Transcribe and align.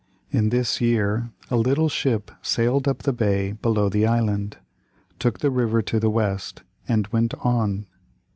In 0.31 0.49
this 0.49 0.81
year 0.81 1.29
a 1.51 1.55
little 1.57 1.87
ship 1.87 2.31
sailed 2.41 2.87
up 2.87 3.03
the 3.03 3.13
bay 3.13 3.51
below 3.51 3.87
the 3.87 4.07
island, 4.07 4.57
took 5.19 5.41
the 5.41 5.51
river 5.51 5.83
to 5.83 5.99
the 5.99 6.09
west, 6.09 6.63
and 6.87 7.05
went 7.09 7.35
on. 7.35 7.85